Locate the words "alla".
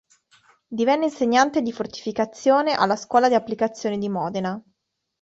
2.73-2.95